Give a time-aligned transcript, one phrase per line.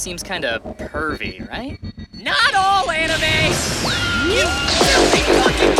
[0.00, 1.78] seems kind of pervy, right?
[2.14, 3.52] Not all anime!
[4.30, 4.46] You
[4.86, 5.74] filthy fucking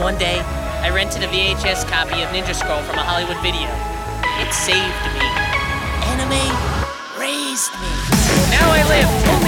[0.00, 0.40] one day,
[0.80, 3.68] I rented a VHS copy of Ninja Scroll from a Hollywood video.
[4.40, 5.26] It saved me.
[6.08, 7.92] Anime raised me.
[8.50, 9.39] Now I live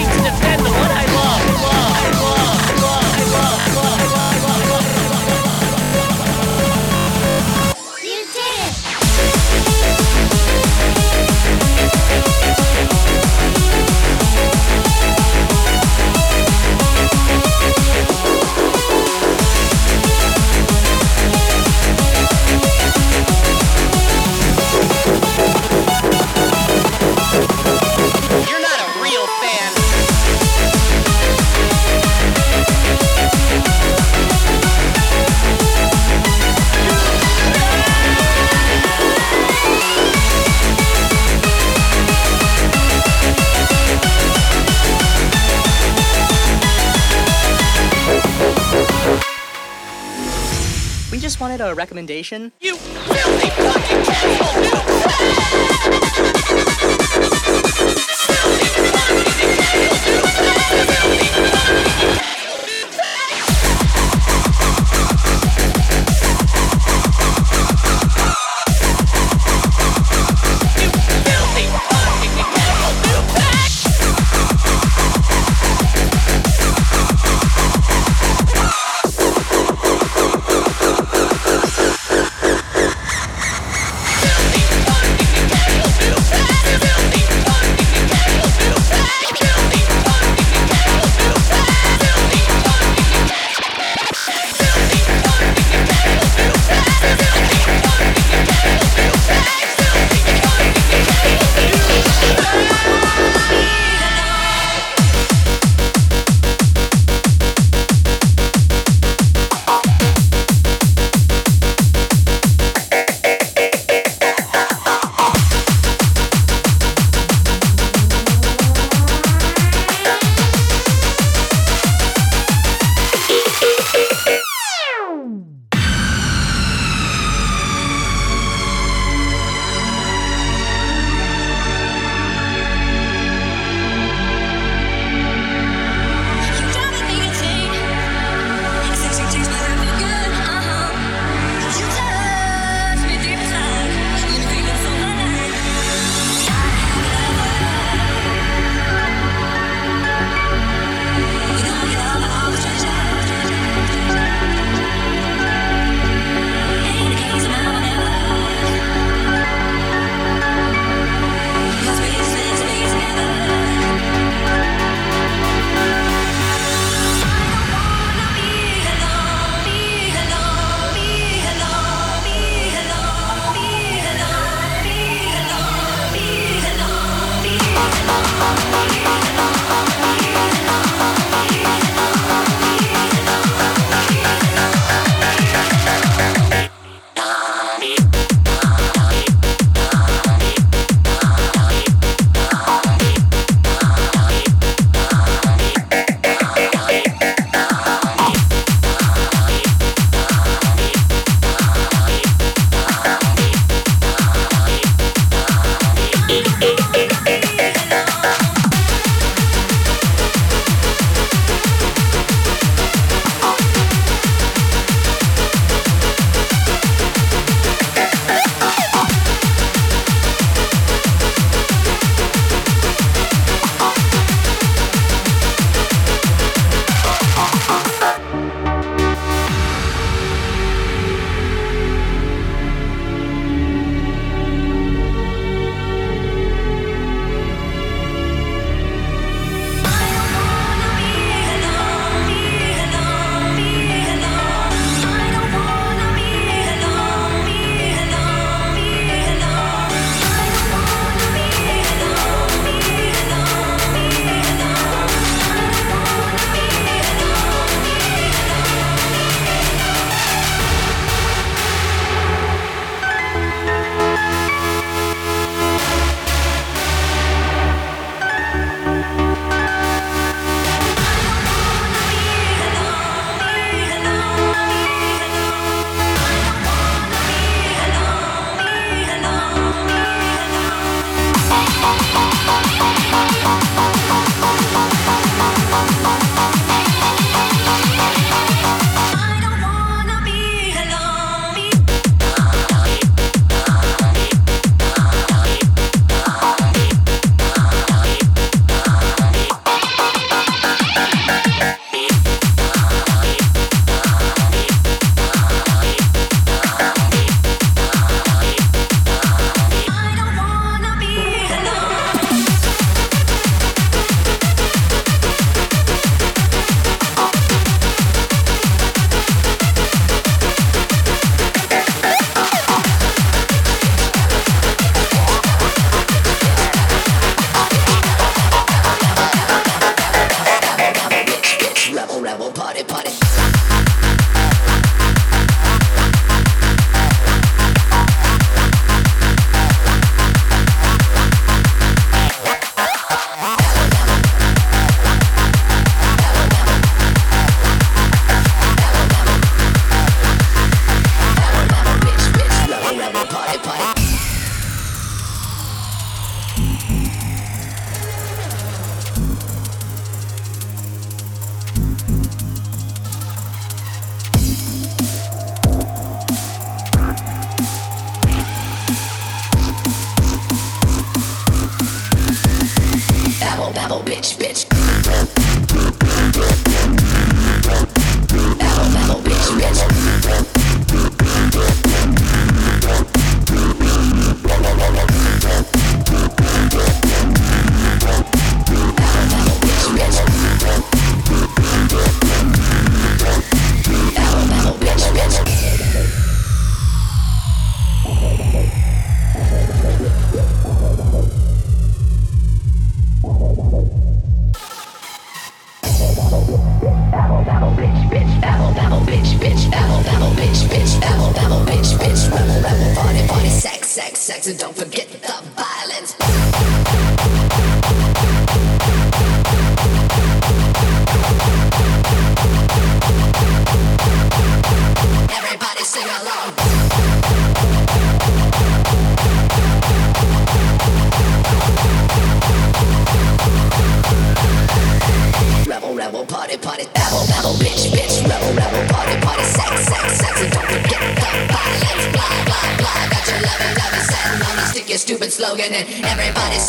[51.93, 52.53] recommendation.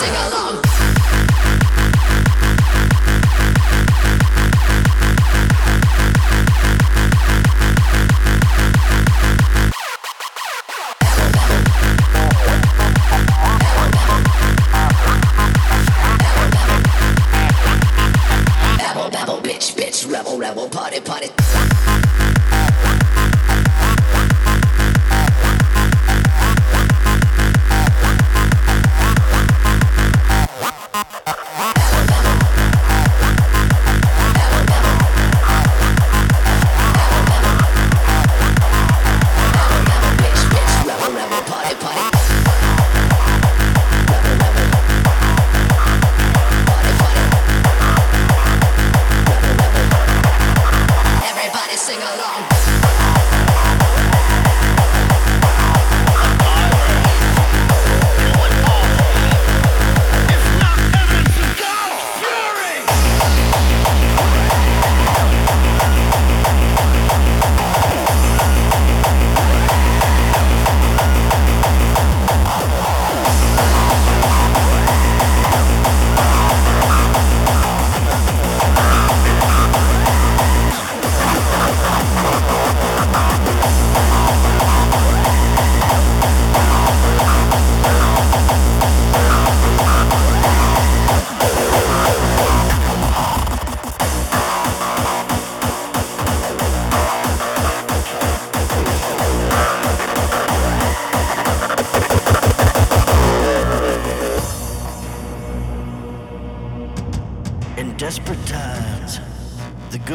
[0.04, 0.83] sing along.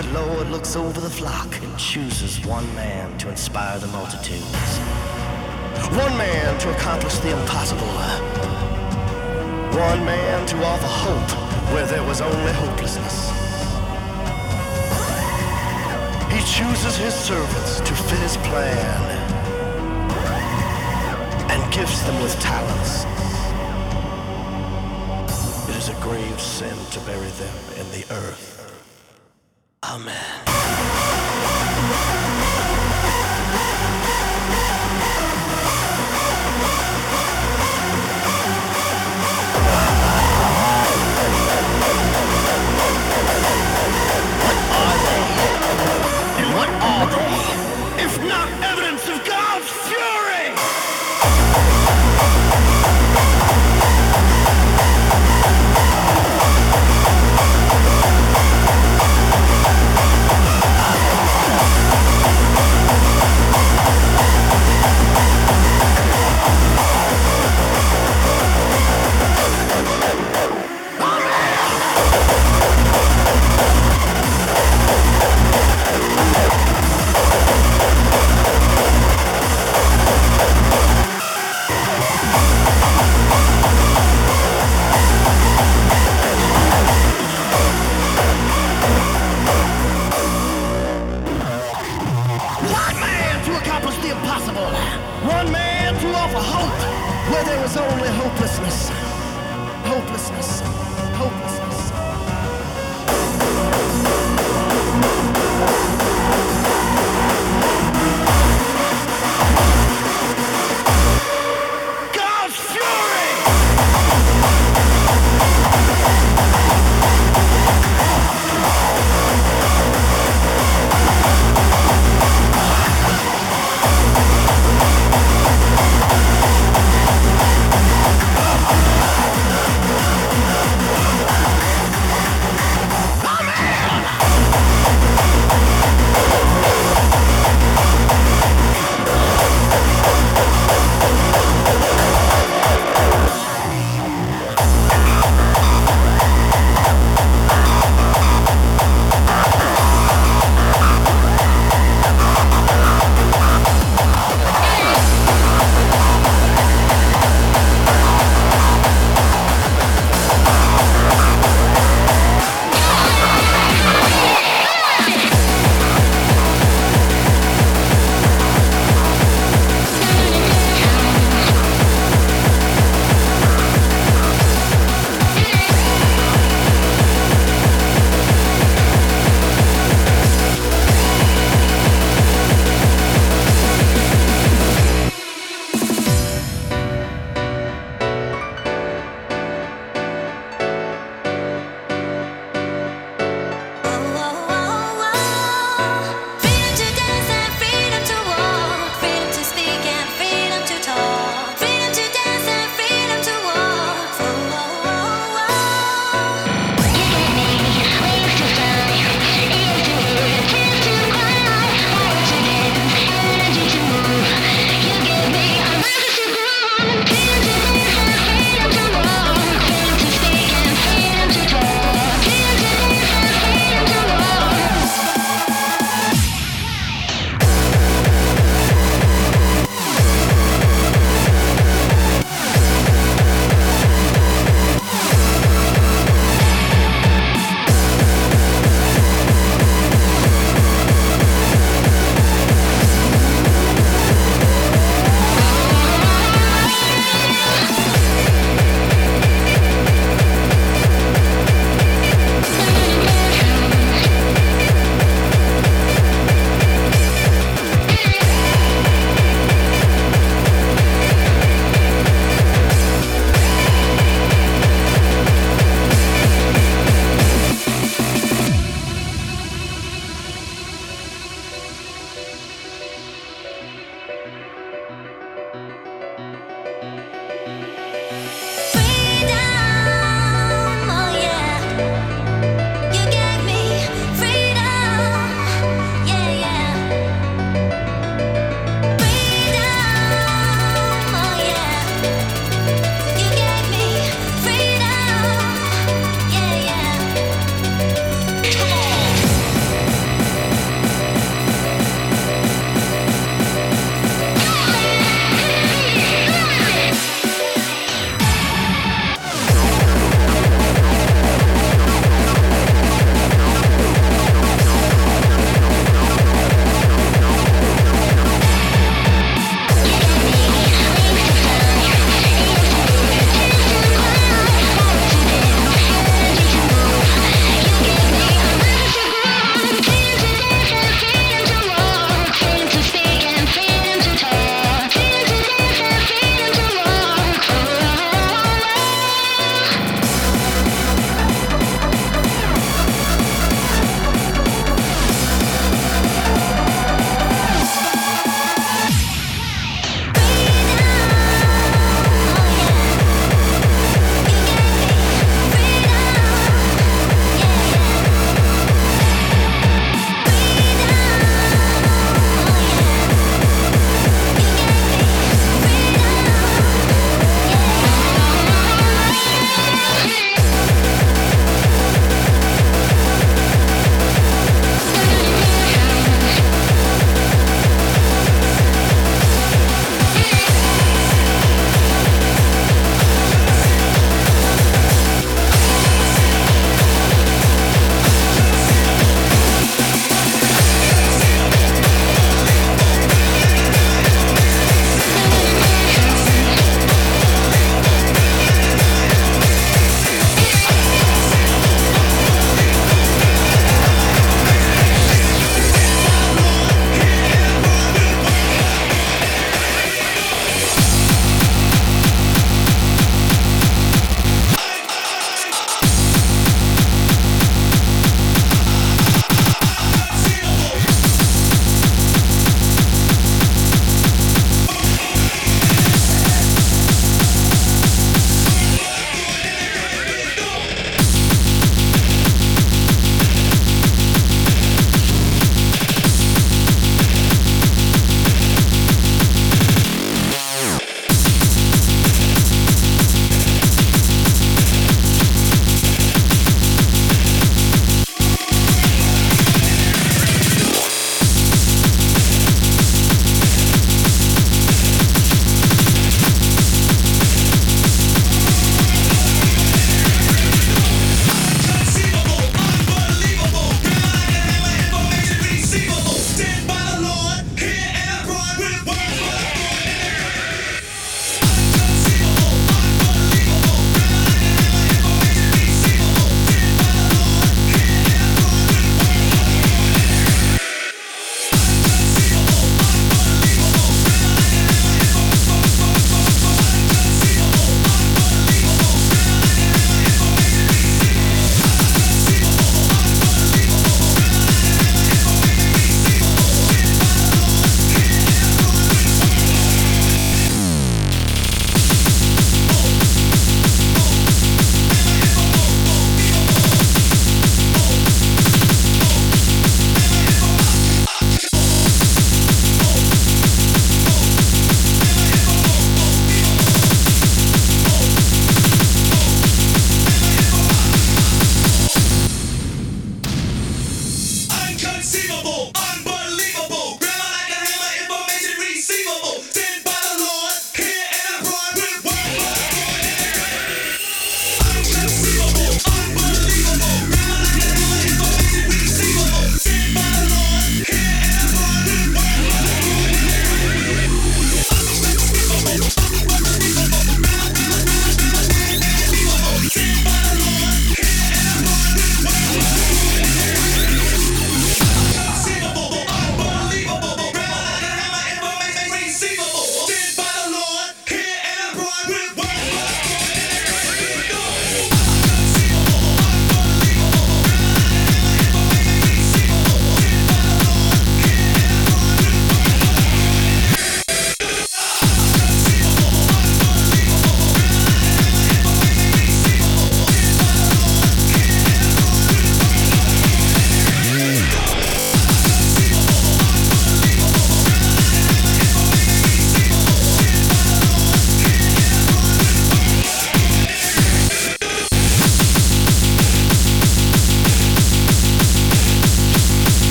[0.00, 4.78] good Lord looks over the flock and chooses one man to inspire the multitudes.
[6.02, 7.92] One man to accomplish the impossible.
[9.78, 11.30] One man to offer hope
[11.74, 13.16] where there was only hopelessness.
[16.32, 19.02] He chooses his servants to fit his plan
[21.50, 23.04] and gifts them with talents.
[25.68, 28.61] It is a grave sin to bury them in the earth.
[29.92, 30.42] Amen.